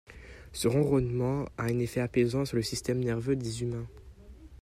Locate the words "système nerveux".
2.63-3.35